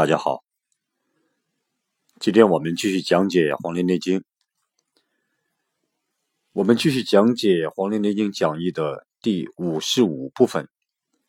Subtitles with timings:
[0.00, 0.42] 大家好，
[2.18, 4.20] 今天我们继续讲解《黄帝内经》，
[6.52, 10.70] 我们继续讲解《黄帝内经讲义》的第五十五部分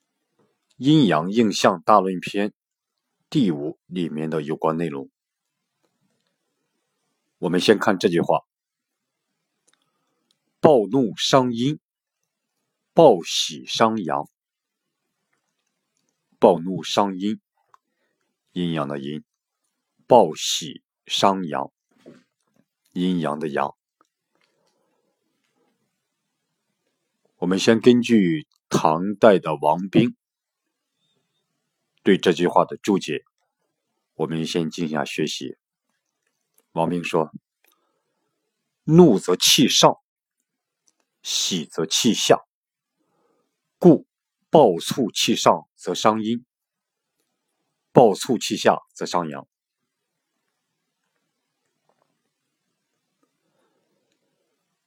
[0.79, 2.53] ——阴阳应象大论篇
[3.29, 5.09] 第五里面的有关内容。
[7.39, 8.39] 我们先看这句话：
[10.61, 11.77] 暴怒伤阴，
[12.93, 14.29] 暴喜伤阳。
[16.39, 17.41] 暴怒伤阴。
[18.53, 19.23] 阴阳的阴，
[20.07, 21.71] 暴喜伤阳，
[22.91, 23.77] 阴阳的阳。
[27.37, 30.17] 我们先根据唐代的王冰
[32.03, 33.23] 对这句话的注解，
[34.15, 35.57] 我们先进行下学习。
[36.73, 37.31] 王冰说
[38.83, 39.95] ：“怒则气上，
[41.23, 42.37] 喜则气下，
[43.77, 44.05] 故
[44.49, 46.45] 暴促气上则伤阴。”
[47.91, 49.47] 暴促气下则上阳。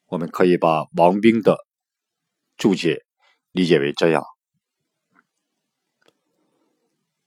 [0.07, 1.59] 我们可以把王冰的
[2.57, 3.05] 注解
[3.51, 4.23] 理解为这样：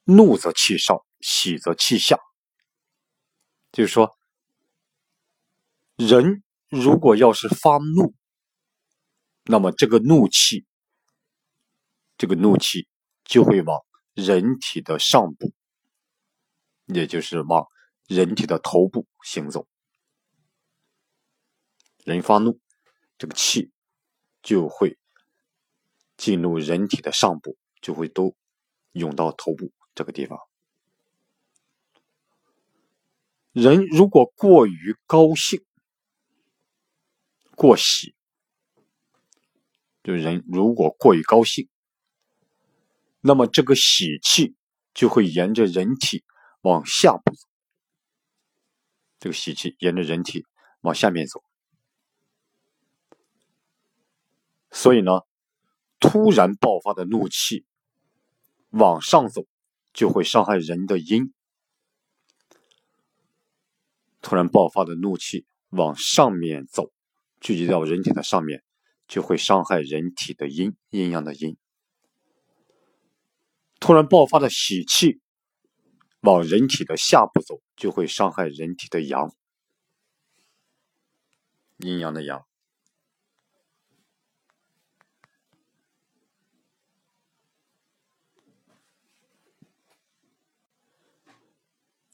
[0.06, 2.18] 怒则气上，喜则气下。
[3.74, 4.18] 就是说，
[5.98, 8.16] 人如果要是发怒，
[9.44, 10.66] 那么这个怒气，
[12.18, 12.88] 这个怒气
[13.26, 13.82] 就会往
[14.14, 15.52] 人体的上部。
[16.88, 17.68] 也就是往
[18.08, 19.68] 人体的头部行走，
[22.06, 22.60] 人发怒，
[23.18, 23.72] 这个气
[24.42, 24.98] 就会
[26.16, 28.36] 进入人体的上部，就会都
[28.94, 30.40] 涌到头部这个地方。
[33.52, 35.66] 人如果过于高兴、
[37.56, 38.16] 过喜，
[40.04, 41.68] 就人如果过于高兴，
[43.20, 44.56] 那么这个喜气
[44.94, 46.24] 就会沿着人体。
[46.68, 47.48] 往下部走，
[49.20, 50.46] 这个喜气沿着人体
[50.82, 51.42] 往下面走，
[54.70, 55.22] 所以呢，
[55.98, 57.66] 突然爆发的怒气
[58.72, 59.46] 往上走，
[59.94, 61.32] 就会伤害人的阴；
[64.22, 66.92] 突然爆发的怒气往上面走，
[67.40, 68.62] 聚集到人体的上面，
[69.08, 71.56] 就会伤害人体的阴，阴阳的阴；
[73.80, 75.22] 突然爆发的喜气。
[76.28, 79.34] 往人体的下部走，就会伤害人体的阳，
[81.78, 82.46] 阴阳的阳。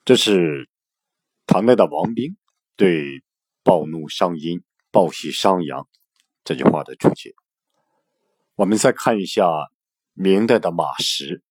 [0.06, 0.70] 这是
[1.48, 2.38] 唐代的王冰
[2.76, 3.24] 对
[3.66, 5.90] “暴怒伤阴，暴喜伤阳”
[6.46, 7.34] 这句话的注解。
[8.54, 9.72] 我们再看一下
[10.14, 11.42] 明代的马识。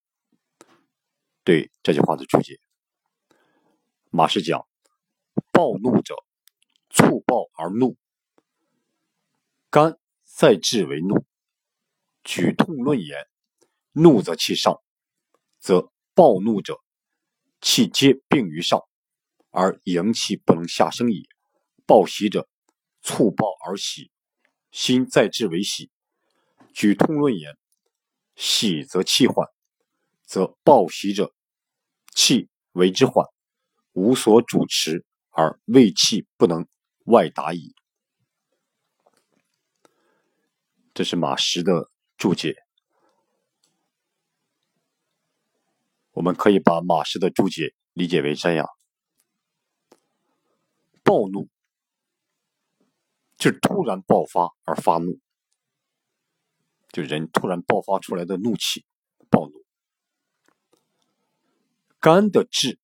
[1.44, 2.60] 对这句话的注解，
[4.10, 4.64] 马氏讲
[5.50, 6.14] ：“暴怒者，
[6.88, 7.96] 促暴而怒，
[9.68, 11.26] 肝在志为怒。
[12.22, 13.26] 举痛论言，
[13.90, 14.80] 怒则气上，
[15.58, 16.78] 则暴怒者，
[17.60, 18.80] 气皆并于上，
[19.50, 21.22] 而阳气不能下生也。
[21.86, 22.48] 暴喜者，
[23.00, 24.12] 促暴而喜，
[24.70, 25.90] 心在志为喜。
[26.72, 27.58] 举痛论言，
[28.36, 29.48] 喜则气缓。”
[30.32, 31.34] 则暴喜者，
[32.14, 33.26] 气为之缓，
[33.92, 36.66] 无所主持而胃气不能
[37.04, 37.74] 外达矣。
[40.94, 42.56] 这是马识的注解。
[46.12, 48.66] 我们可以把马识的注解理解为这样：
[51.02, 51.50] 暴怒，
[53.36, 55.20] 就是突然爆发而发怒，
[56.90, 58.86] 就人突然爆发出来的怒气，
[59.28, 59.61] 暴怒。
[62.02, 62.80] 肝的志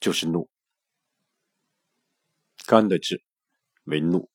[0.00, 0.48] 就是怒，
[2.64, 3.24] 肝的志
[3.82, 4.30] 为怒。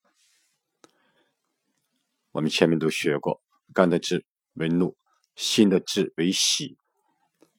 [2.32, 3.42] 我们前面都学过，
[3.74, 4.98] 肝的志为怒，
[5.38, 6.78] 心的志为喜，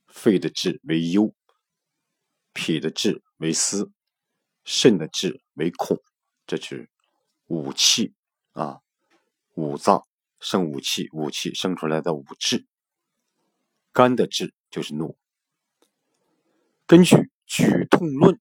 [0.09, 1.35] 肺的志为忧，
[2.53, 3.91] 脾的志为思，
[4.62, 6.03] 肾的志为恐。
[6.47, 6.91] 这是
[7.47, 8.12] 五气
[8.53, 8.82] 啊，
[9.55, 10.06] 五脏
[10.38, 12.67] 生五气，五气生出来的五志。
[13.94, 15.17] 肝的志就是怒。
[16.93, 17.17] 根据
[17.47, 18.35] 《举痛论》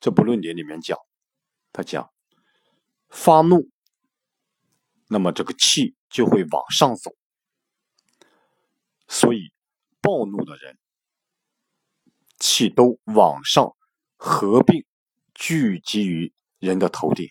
[0.00, 0.96] 这部论点里面讲，
[1.72, 2.10] 他讲
[3.10, 3.68] 发怒，
[5.08, 7.14] 那么这个气就会往上走，
[9.08, 9.52] 所以
[10.00, 10.78] 暴怒的人
[12.38, 13.76] 气都往上
[14.16, 14.86] 合并
[15.34, 17.28] 聚集于人的头顶，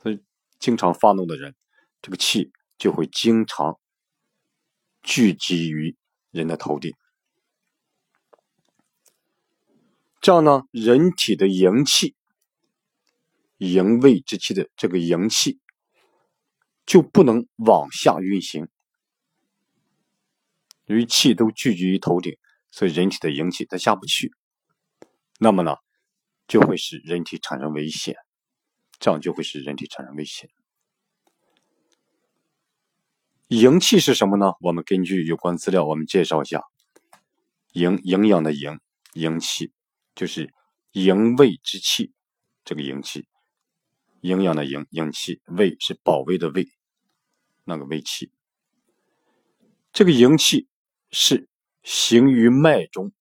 [0.00, 0.24] 所以
[0.60, 1.56] 经常发怒的人，
[2.00, 3.80] 这个气就会经常
[5.02, 5.96] 聚集于
[6.30, 6.94] 人的头顶。
[10.22, 12.14] 这样呢，人体的营气、
[13.58, 15.58] 营卫之气的这个营气
[16.86, 18.68] 就不能往下运行。
[20.84, 22.38] 由于气都聚集于头顶，
[22.70, 24.32] 所以人体的营气它下不去。
[25.40, 25.74] 那么呢，
[26.46, 28.14] 就会使人体产生危险，
[29.00, 30.48] 这样就会使人体产生危险。
[33.48, 34.52] 营气是什么呢？
[34.60, 36.62] 我们根据有关资料，我们介绍一下：
[37.72, 38.78] 营营养的营，
[39.14, 39.72] 营气
[40.14, 40.52] 就是
[40.92, 42.12] 营卫之气，
[42.64, 43.26] 这个营气，
[44.20, 46.68] 营养的营，营气，卫是保卫的卫，
[47.64, 48.30] 那个卫气，
[49.92, 50.68] 这个营气。
[51.14, 51.46] 是
[51.82, 53.12] 行于脉中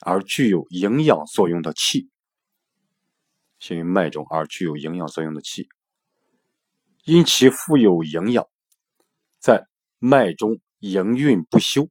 [0.00, 2.08] 而具有营养作用的气，
[3.58, 5.68] 行于脉中而具有营养作用的气，
[7.04, 8.48] 因其富有营养，
[9.38, 9.68] 在
[9.98, 11.86] 脉中营运不休，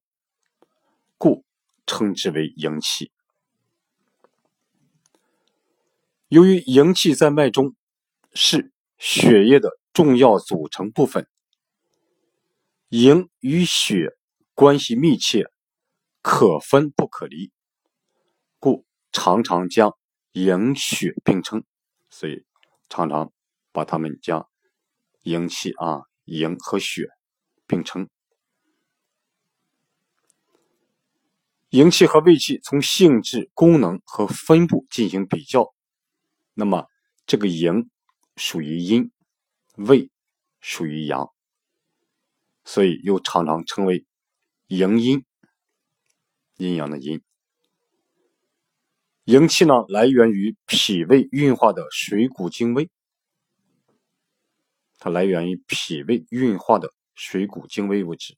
[1.19, 1.45] 故
[1.85, 3.11] 称之为营气。
[6.31, 7.75] 由于营气在脉中
[8.33, 11.27] 是血液的重要组成部分，
[12.87, 14.17] 营与血。
[14.53, 15.49] 关系密切，
[16.21, 17.51] 可分不可离，
[18.59, 19.97] 故常常将
[20.33, 21.63] 营血并称。
[22.09, 22.45] 所以
[22.89, 23.33] 常常
[23.71, 24.47] 把它们将
[25.23, 27.09] 营气啊、营和血
[27.65, 28.07] 并称。
[31.69, 35.73] 营气和卫气从性质、功能和分布进行比较，
[36.61, 36.85] 那么
[37.25, 37.89] 这个营
[38.35, 39.11] 属于阴，
[39.77, 40.11] 胃
[40.59, 41.27] 属于阳，
[42.63, 44.05] 所以又常常称为。
[44.67, 45.25] 营阴，
[46.57, 47.21] 阴阳的阴。
[49.23, 52.89] 营气呢，来源于脾胃运化的水谷精微，
[54.97, 58.37] 它来源于脾胃运化的水谷精微物质。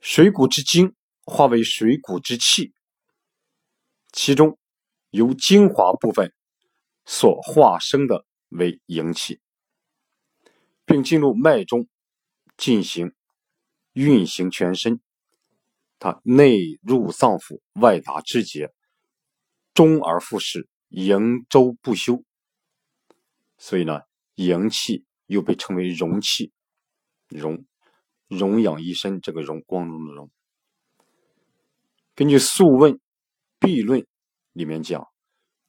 [0.00, 0.94] 水谷之精
[1.24, 2.72] 化为水谷之气，
[4.12, 4.56] 其中
[5.10, 6.32] 由精华部分
[7.04, 9.40] 所化生的为营气，
[10.84, 11.88] 并进入脉中
[12.56, 13.12] 进行。
[13.92, 15.00] 运行全身，
[15.98, 18.74] 它内入脏腑，外达肢节，
[19.72, 22.22] 终而复始，营周不休。
[23.56, 24.02] 所以呢，
[24.34, 26.52] 营气又被称为荣气，
[27.28, 27.64] 荣
[28.28, 30.30] 荣养一身，这个荣光荣的荣。
[32.14, 32.92] 根据《素问·
[33.58, 34.00] 痹论》
[34.56, 35.06] 里面讲，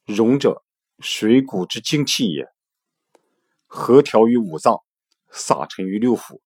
[0.06, 0.64] 荣者，
[0.98, 2.48] 水谷之精气也，
[3.66, 4.82] 和调于五脏，
[5.30, 6.40] 撒陈于六腑。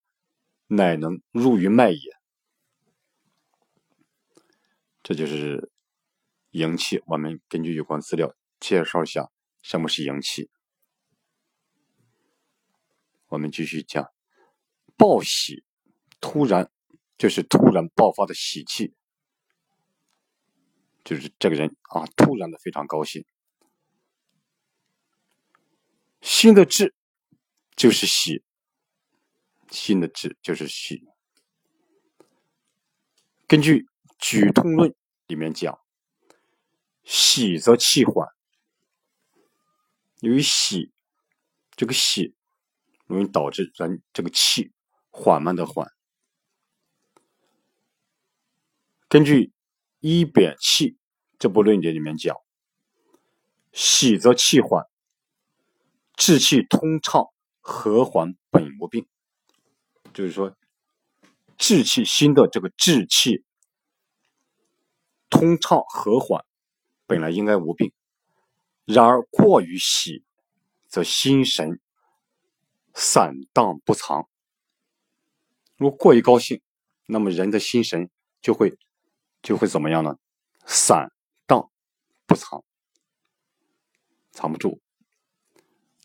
[0.66, 2.16] 乃能入于脉也，
[5.02, 5.70] 这就是
[6.52, 7.02] 营气。
[7.06, 9.30] 我们根据有关资料介绍一下
[9.60, 10.48] 什么是营气。
[13.26, 14.10] 我们继续讲，
[14.96, 15.62] 暴喜，
[16.22, 16.70] 突然
[17.18, 18.94] 就是突然爆发的喜气，
[21.04, 23.24] 就是这个人啊，突然的非常高兴。
[26.20, 26.94] 心的志
[27.76, 28.44] 就是喜。
[29.70, 31.02] 心的志就是喜。
[33.46, 33.80] 根据
[34.18, 34.90] 《举痛论》
[35.26, 35.80] 里面讲，
[37.02, 38.28] 喜则气缓。
[40.20, 40.92] 由于喜，
[41.74, 42.34] 这个喜
[43.06, 44.72] 容易导致人这个气
[45.10, 45.90] 缓慢的缓。
[49.08, 49.46] 根据
[50.02, 50.90] 《医扁气》
[51.38, 52.36] 这部论点里面讲，
[53.72, 54.84] 喜则气缓，
[56.16, 57.28] 志气通畅
[57.60, 59.06] 和缓，本无病。
[60.12, 60.56] 就是说，
[61.56, 63.44] 志气心的这个志气
[65.30, 66.44] 通畅和缓，
[67.06, 67.92] 本来应该无病；
[68.84, 70.24] 然而过于喜，
[70.88, 71.80] 则心神
[72.92, 74.28] 散荡不藏。
[75.76, 76.60] 如果过于高兴，
[77.06, 78.10] 那么人的心神
[78.40, 78.76] 就会
[79.42, 80.16] 就会怎么样呢？
[80.64, 81.12] 散
[81.46, 81.70] 荡
[82.26, 82.64] 不藏，
[84.30, 84.80] 藏不住。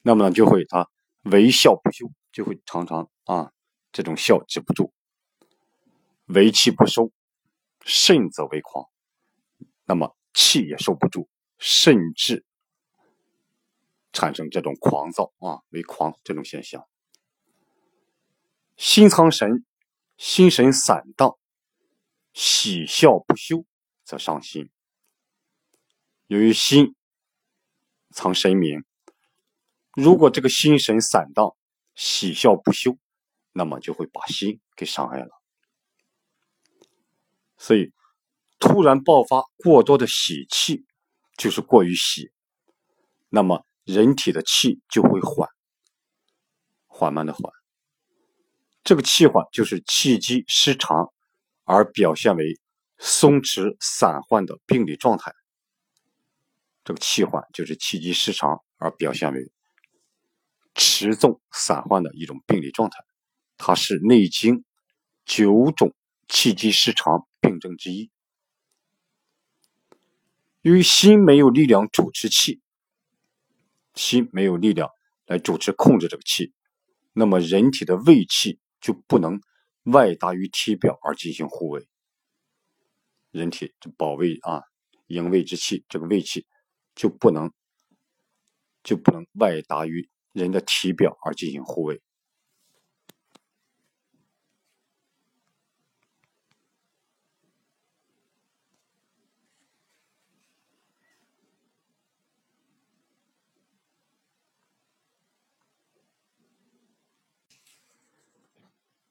[0.02, 0.90] 那么呢，就会他
[1.24, 3.52] 为笑不休，就会常常啊。
[3.92, 4.94] 这种笑止不住，
[6.26, 7.12] 为气不收，
[7.84, 8.86] 肾则为狂，
[9.86, 11.28] 那么气也收不住，
[11.58, 12.46] 甚至
[14.12, 16.88] 产生这种狂躁啊，为狂这种现象。
[18.76, 19.66] 心藏神，
[20.18, 21.40] 心神散荡，
[22.40, 23.66] 喜笑不休，
[24.04, 24.70] 则伤心。
[26.28, 26.94] 由于心
[28.12, 28.86] 藏神明，
[29.96, 31.58] 如果这个心神散荡，
[31.96, 32.96] 喜笑不休。
[33.54, 35.30] 那么就会把心给伤害了，
[37.58, 37.92] 所以
[38.60, 40.86] 突然爆发过多的喜气，
[41.38, 42.32] 就是过于喜，
[43.30, 45.50] 那么人体的气就会缓，
[46.86, 47.52] 缓慢的缓。
[48.84, 51.12] 这个气缓就是气机失常，
[51.68, 52.58] 而表现为
[52.98, 55.34] 松弛散涣的病理状态。
[56.86, 59.52] 这个气缓就是气机失常而表现为
[60.74, 63.04] 持重散涣的一种病理状态，
[63.58, 64.56] 它是《内经》
[65.26, 65.94] 九种
[66.30, 68.10] 气机失常病症之一。
[70.62, 72.62] 由于心没有力量主持气，
[73.94, 74.90] 心没有力量
[75.26, 76.54] 来主持控制这个气，
[77.12, 79.42] 那么人体的胃气就不能
[79.92, 81.88] 外达于体表而进行护卫。
[83.32, 84.62] 人体这保卫啊，
[85.08, 86.46] 营卫之气，这个卫气。
[87.00, 87.54] 就不能
[88.82, 92.02] 就不能外达于人的体表而进行护卫。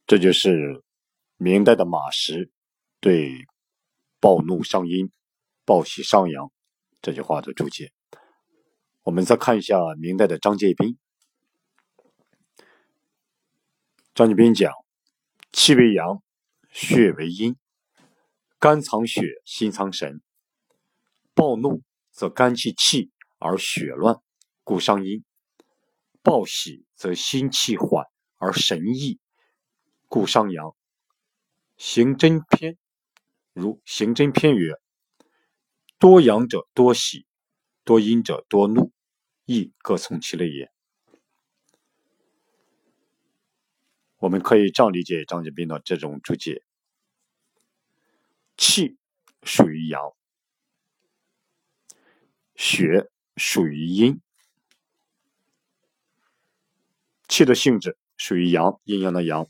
[0.06, 0.84] 这就是
[1.36, 2.52] 明代的马识
[3.00, 3.44] 对
[4.20, 5.10] “暴怒伤阴，
[5.64, 6.52] 暴喜伤阳”。
[7.02, 7.90] 这句话的注解，
[9.02, 10.96] 我们再看一下明代的张介宾。
[14.14, 14.72] 张介宾讲：
[15.52, 16.22] 气为阳，
[16.70, 17.56] 血为阴，
[18.60, 20.22] 肝藏血，心藏神。
[21.34, 21.82] 暴怒
[22.12, 24.20] 则肝气气而血乱，
[24.62, 25.22] 故伤阴；
[26.22, 29.18] 暴喜则心气缓而神逸，
[30.16, 30.74] 故伤阳。
[31.76, 32.78] 行真篇
[33.52, 34.80] 如行真篇曰。
[35.98, 37.26] 多阳者多喜，
[37.84, 38.92] 多阴者多怒，
[39.44, 40.72] 亦各从其类也。
[44.16, 46.62] 我们可以这样理解张介宾的这种注解：
[48.56, 48.96] 气
[49.42, 50.16] 属于阳，
[52.54, 54.18] 血属于阴。
[57.28, 59.44] 气的性质属于阳，阴阳的阳；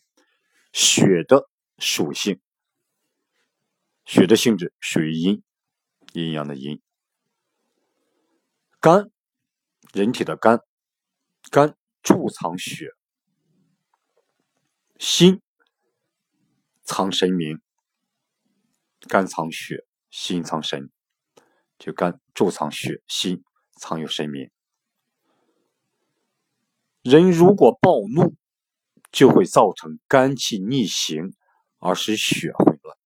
[0.77, 2.39] 血的属性，
[4.05, 5.43] 血的性质属于阴。
[6.13, 6.83] 阴阳的阴，
[8.79, 9.11] 肝，
[9.95, 10.61] 人体的肝，
[11.51, 12.91] 肝贮藏血，
[14.99, 15.41] 心
[16.85, 17.59] 藏神明，
[19.09, 20.91] 肝藏血，心藏神，
[21.79, 23.43] 就肝贮藏血，心
[23.81, 24.51] 藏有神明。
[27.03, 28.35] 人如果暴怒，
[29.17, 31.33] 就会造成肝气逆行，
[31.79, 32.99] 而使血混乱。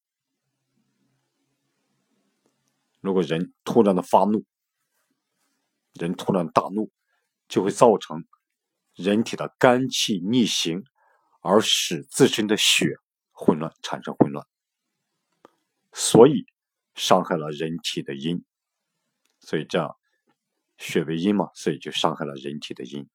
[3.00, 4.44] 如果人突然的发怒，
[5.92, 6.90] 人突然大怒，
[7.46, 8.24] 就会造成
[8.96, 10.82] 人体的肝气逆行，
[11.42, 12.96] 而使自身的血
[13.30, 14.44] 混乱，产生混乱，
[15.92, 16.44] 所以
[16.96, 18.44] 伤害了人体的阴。
[19.38, 19.96] 所以这样，
[20.76, 23.08] 血为阴嘛，所以就伤害了人体的阴。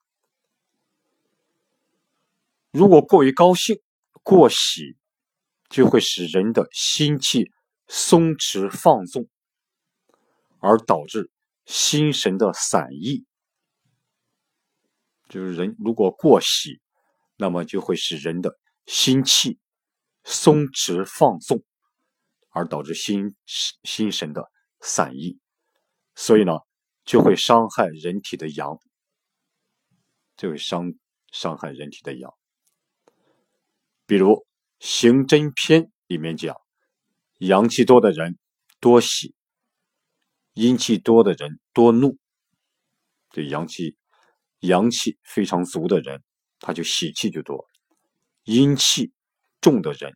[2.76, 3.80] 如果过于高兴、
[4.22, 4.98] 过喜，
[5.70, 7.52] 就会使人的心气
[7.88, 9.30] 松弛放纵。
[10.60, 11.30] 而导致
[11.68, 13.24] 心神的散逸，
[15.30, 16.82] 就是人如果过喜，
[17.38, 19.60] 那么就会使人的心气
[20.24, 21.64] 松弛放纵，
[22.50, 23.36] 而导致心
[23.84, 25.38] 心神的散逸，
[26.16, 26.54] 所以呢，
[27.04, 28.80] 就会伤害人体的阳，
[30.36, 30.96] 就会伤
[31.32, 32.34] 伤害人体的阳。
[34.06, 34.30] 比如
[34.80, 36.56] 《刑侦篇》里面讲，
[37.40, 38.38] 阳气多的人
[38.80, 39.34] 多喜。
[40.54, 42.18] 阴气多的人多怒，
[43.32, 43.98] 对阳气
[44.60, 46.24] 阳气非常足的人，
[46.60, 47.68] 他就喜气就多；
[48.46, 49.12] 阴气
[49.60, 50.16] 重的人，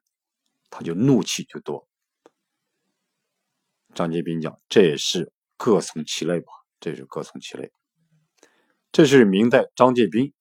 [0.69, 1.89] 他就怒气就多。
[3.93, 7.74] 张杰斌讲，这也是各从其类吧，这是各从其类。
[8.93, 10.34] 这是明代张介宾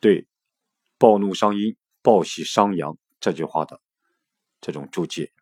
[0.00, 0.26] 对
[0.96, 3.80] “暴怒伤阴，暴喜伤阳”这句话的
[4.60, 5.32] 这种注解。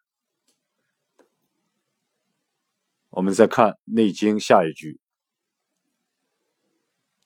[3.09, 5.01] 我们再看《内经》下一句：“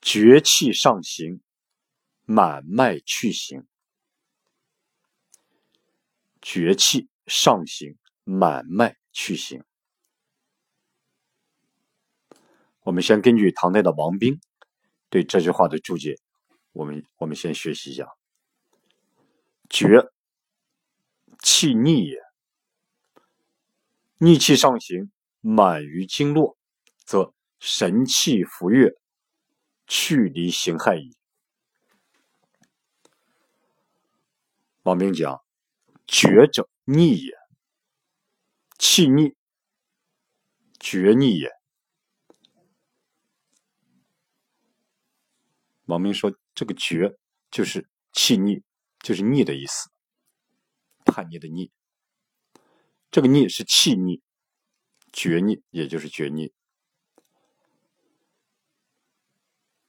[0.00, 1.40] 绝气上行，
[2.24, 3.66] 满脉去行。”
[6.40, 9.64] 绝气上行，满脉去行。
[12.82, 14.40] 我们先根据唐代的王冰
[15.08, 16.18] 对这句话的注解，
[16.72, 18.06] 我们我们先学习一下
[19.68, 20.10] ：“绝，
[21.42, 22.18] 气逆也，
[24.18, 25.10] 逆气上行。”
[25.46, 26.56] 满于经络，
[27.04, 28.96] 则神气浮越，
[29.86, 31.14] 去离形害矣。
[34.84, 35.44] 王明讲
[36.08, 37.30] ：“绝者逆也，
[38.78, 39.34] 气逆，
[40.80, 41.50] 绝逆也。”
[45.84, 47.18] 王明说：“这个绝
[47.50, 48.62] 就是气逆，
[49.04, 49.90] 就是逆的意思，
[51.04, 51.70] 叛逆的逆。
[53.10, 54.22] 这个逆是气逆，
[55.12, 56.54] 绝逆也就是绝逆。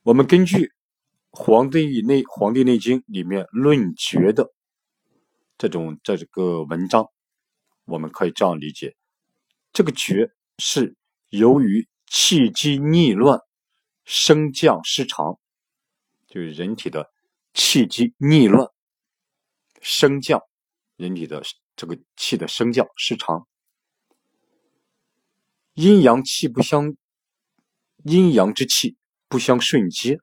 [0.04, 0.66] 我们根据
[1.32, 4.54] 《黄帝内黄帝内经》里面论厥的
[5.58, 7.10] 这种这个文章，
[7.86, 8.98] 我们可以这样理解：
[9.72, 10.98] 这个厥是
[11.30, 13.40] 由于气机逆乱、
[14.04, 15.40] 升降失常，
[16.28, 17.10] 就是人体的
[17.54, 18.70] 气机逆乱、
[19.88, 20.42] 升降，
[20.96, 21.44] 人体的
[21.76, 23.48] 这个气的升降失常，
[25.76, 26.96] 阴阳气不相，
[28.04, 30.18] 阴阳之气不相顺接，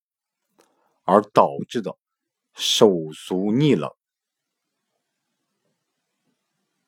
[1.04, 1.96] 而导致的
[2.56, 2.90] 手
[3.24, 3.88] 足逆冷。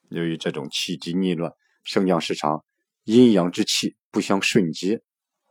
[0.08, 1.52] 由于这种气机逆乱、
[1.84, 2.64] 升降失常。
[3.04, 5.00] 阴阳之气不相顺接，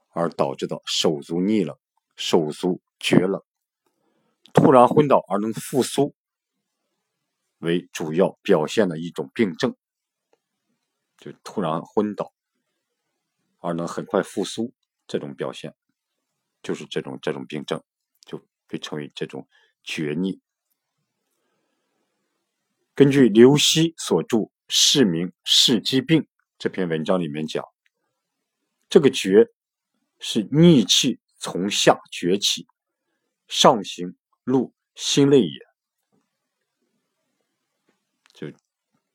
[0.09, 1.77] 而导致的手足逆冷、
[2.17, 3.41] 手足厥冷、
[4.53, 6.15] 突然昏倒而能复苏，
[7.63, 9.75] 为主要表现的一种病症。
[11.17, 12.33] 就突然昏倒
[13.59, 14.73] 而能很快复苏，
[15.07, 15.73] 这种表现
[16.61, 17.83] 就是这种这种病症，
[18.25, 19.47] 就被称为这种
[19.83, 20.39] 厥逆。
[22.93, 26.21] 根据刘希所著《市民市疾病》。
[26.59, 27.61] 这篇文章里面讲，
[28.87, 29.49] 这个厥
[30.19, 32.65] 是逆气从下崛起，
[33.49, 34.15] 上行
[34.45, 35.59] 入心内也。
[38.31, 38.49] 就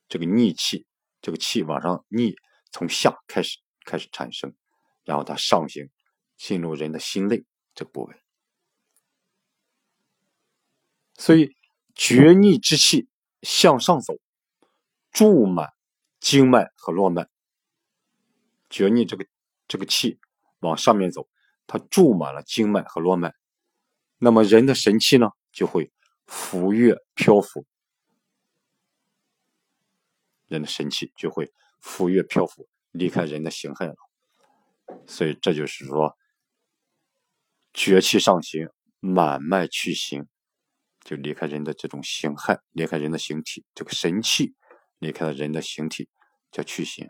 [0.09, 0.85] 这个逆气，
[1.21, 2.35] 这个气往上逆，
[2.71, 4.53] 从下开始开始产生，
[5.05, 5.89] 然后它上行，
[6.35, 8.15] 进入人的心内这个部位。
[11.15, 11.55] 所以
[11.93, 13.07] 厥逆之气
[13.41, 14.15] 向上走，
[15.11, 15.69] 注满
[16.19, 17.27] 经脉和络脉。
[18.69, 19.25] 厥逆这个
[19.67, 20.19] 这个气
[20.59, 21.27] 往上面走，
[21.67, 23.33] 它注满了经脉和络脉，
[24.17, 25.91] 那么人的神气呢就会
[26.25, 27.65] 浮跃漂浮，
[30.49, 33.95] 人的神气就会浮跃漂浮，离开人的形骸了。
[35.07, 36.17] 所以这就是说，
[37.73, 40.27] 绝气上行，满脉去行，
[41.01, 44.55] 就离开人的这种形骸，离开人的形体，这个神气
[44.97, 46.09] 离开了人的形体，
[46.51, 47.07] 叫去行。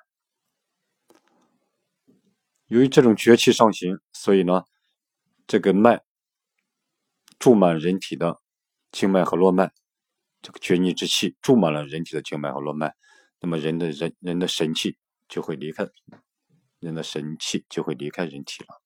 [2.68, 4.66] 由于这种绝气上行，所以呢，
[5.48, 6.04] 这个脉
[7.40, 8.42] 注满人体的
[8.92, 9.72] 经脉和络脉，
[10.42, 12.94] 这个厥逆之气注满了人体的经脉和络脉，
[13.40, 14.98] 那么人的人人的神气
[15.28, 15.88] 就会离开，
[16.80, 18.82] 人的神气就会离开人体了。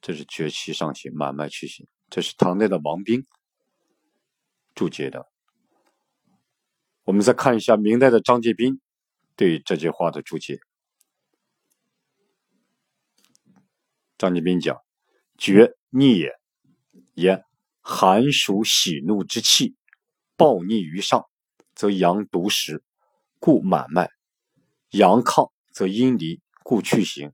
[0.00, 1.86] 这是绝气上行，满脉去行。
[2.10, 3.24] 这是唐代的王冰
[4.74, 5.30] 注解的。
[7.04, 8.80] 我们再看一下明代的张介宾
[9.36, 10.60] 对这句话的注解。
[14.18, 14.80] 张继斌讲
[15.36, 16.32] ：“绝逆也，
[17.14, 17.42] 言
[17.80, 19.74] 寒暑喜怒之气，
[20.36, 21.28] 暴逆于上，
[21.74, 22.82] 则阳独实，
[23.38, 24.08] 故满脉；
[24.90, 27.32] 阳亢则阴离，故去行。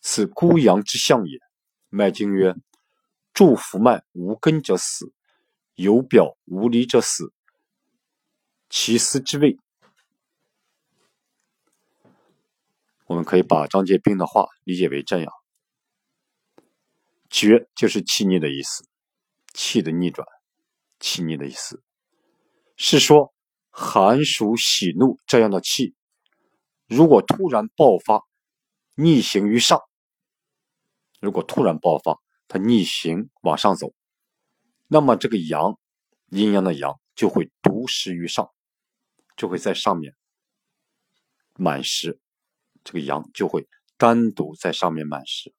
[0.00, 1.38] 此孤阳之象也。
[1.88, 2.54] 脉经曰：
[3.32, 5.12] 注浮脉无根者死，
[5.74, 7.32] 有表无离者死。
[8.68, 9.58] 其思之谓。”
[13.06, 15.32] 我们可以把张介宾的话理解为这样。
[17.28, 18.84] 绝就是气逆的意思，
[19.52, 20.26] 气的逆转，
[20.98, 21.82] 气逆的意思
[22.76, 23.32] 是说
[23.82, 25.94] 寒暑喜怒这样的气，
[26.86, 28.26] 如果突然爆发，
[28.94, 29.80] 逆行于上，
[31.18, 33.94] 如果突然爆发，它逆行往上走，
[34.86, 35.78] 那么这个阳，
[36.28, 38.50] 阴阳的阳就会独实于上，
[39.34, 40.14] 就会在上面
[41.54, 42.20] 满实，
[42.84, 43.66] 这个阳就会
[43.96, 45.54] 单独在上面满实，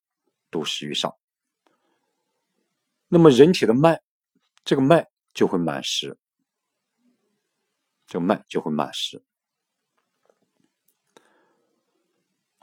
[0.52, 1.12] 独实于上。
[3.08, 4.00] 那么人体的脉，
[4.64, 6.20] 这个脉就会满实，
[8.12, 9.24] 这个脉就会满实。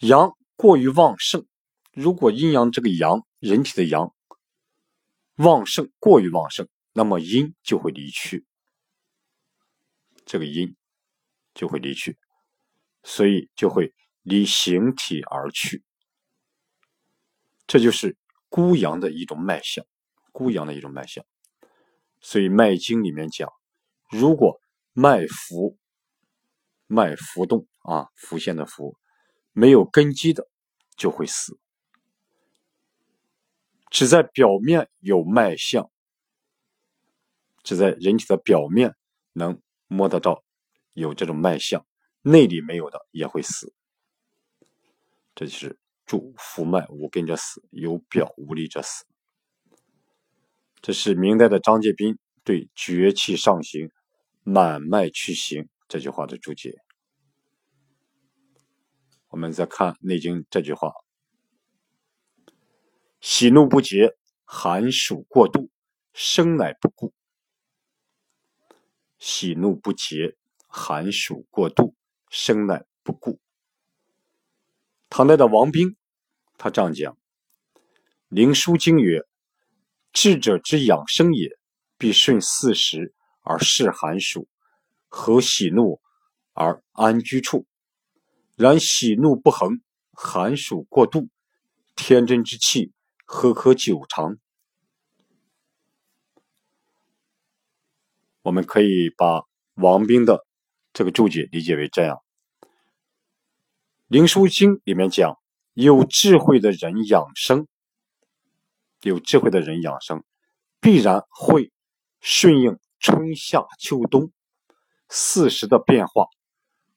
[0.01, 1.47] 阳过于旺盛，
[1.93, 4.15] 如果阴阳这个阳，人体的阳
[5.37, 8.45] 旺盛过于旺盛，那么阴就会离去，
[10.27, 10.77] 这个阴
[11.55, 12.19] 就会离去，
[13.03, 15.83] 所以就会离形体而去。
[17.67, 18.19] 这就是
[18.51, 19.87] 孤阳的一种脉象。
[20.31, 21.25] 孤阳的一种脉象，
[22.21, 23.51] 所以《脉经》里面讲，
[24.11, 24.61] 如果
[25.01, 25.79] 脉浮、
[26.89, 28.97] 脉浮动啊，浮现的浮，
[29.53, 30.49] 没有根基的，
[30.97, 31.57] 就会死。
[33.91, 35.89] 只在表面有脉象，
[37.63, 38.97] 只在人体的表面
[39.35, 40.43] 能摸得到
[40.95, 41.87] 有这种脉象，
[42.23, 43.73] 内里没有的也会死。
[45.37, 49.05] 这就是主浮脉无根者死，有表无力者死。
[50.81, 53.93] 这是明代的张介宾对“厥气上行，
[54.49, 56.75] 满脉去行”这句话的注解。
[59.29, 60.91] 我们再看《内经》这句话
[63.21, 65.71] ：“喜怒不节，寒暑过度，
[66.15, 67.13] 生乃不顾。”
[69.19, 71.95] 喜怒不节，寒暑过度，
[72.31, 73.39] 生乃不顾。
[75.11, 75.97] 唐代的王冰，
[76.57, 77.19] 他这样讲
[78.29, 79.23] ：“灵枢经曰
[80.13, 81.59] ：‘智者之养生也，
[81.99, 83.13] 必顺四时
[83.49, 84.47] 而是寒暑，
[85.09, 86.03] 和喜怒
[86.53, 87.65] 而安居处。
[88.57, 89.81] 然喜怒不恒，
[90.13, 91.31] 寒暑过度，
[91.97, 92.93] 天真之气
[93.25, 94.37] 何可久长？’”
[98.43, 99.45] 我们可以把
[99.77, 100.45] 王冰的
[100.93, 102.19] 这个注解理解为这样。
[104.09, 105.39] 《灵枢经》里面讲，
[105.73, 107.67] 有智慧的人养生，
[109.01, 110.23] 有智慧的人养生，
[110.81, 111.73] 必然会
[112.21, 114.33] 顺应春夏秋冬
[115.09, 116.27] 四时的变化，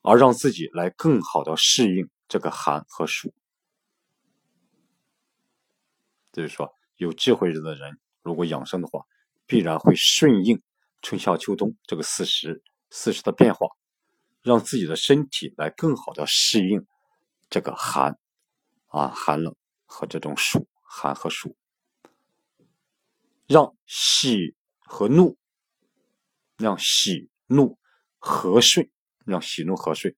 [0.01, 3.33] 而让自己来更好的适应这个寒和暑。
[6.31, 9.05] 就是说，有智慧的人如果养生的话，
[9.45, 10.61] 必然会顺应
[11.01, 13.67] 春夏秋冬这个四时四时的变化，
[14.41, 16.85] 让自己的身体来更好的适应。
[17.49, 18.17] 这个寒
[18.87, 19.53] 啊，寒冷
[19.85, 21.57] 和这种暑，寒和暑，
[23.45, 25.37] 让喜和怒，
[26.61, 27.79] 让喜怒
[28.19, 28.87] 和顺，
[29.25, 30.15] 让喜怒和顺，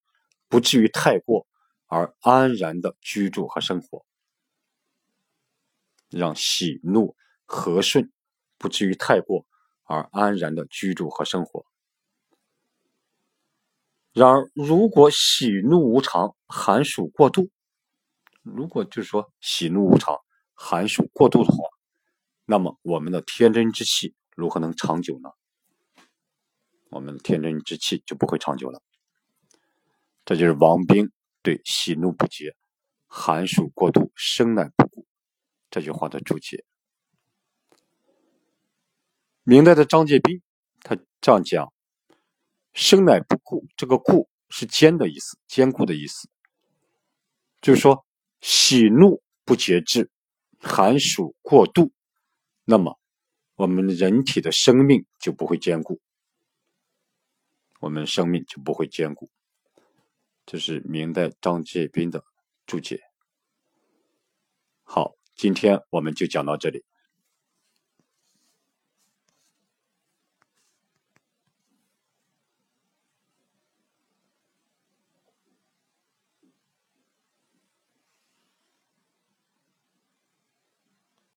[0.49, 1.47] 不至于太过，
[1.87, 4.05] 而安然的居住和生活，
[6.09, 8.11] 让喜怒和顺，
[8.57, 9.45] 不至于太过，
[9.83, 11.65] 而安然的居住和生活。
[14.11, 17.49] 然而，如果喜怒无常，寒暑过度，
[18.41, 20.19] 如果就是说喜怒无常，
[20.53, 21.57] 寒暑过度的话，
[22.45, 25.29] 那么我们的天真之气如何能长久呢？
[26.93, 28.81] 我们天真之气就不会长久了。
[30.25, 32.55] 这就是王冰对“喜怒不节，
[33.07, 35.05] 寒暑过度，生乃不顾”
[35.69, 36.63] 这句话的注解。
[39.43, 40.41] 明代的张介宾
[40.81, 41.73] 他这样讲。
[42.73, 46.27] 生乃不固，这个固是坚的意思，坚固的意思。
[47.61, 48.03] 就是说，
[48.41, 50.09] 喜怒不节制，
[50.59, 51.91] 寒暑过度，
[52.65, 52.97] 那么
[53.53, 56.01] 我们人体的生命就不会坚固，
[57.83, 59.29] 我们生命就不会坚固。
[60.45, 62.23] 这是明代张介宾的
[62.65, 63.01] 注解。
[64.83, 66.85] 好，今天我们就讲到这里。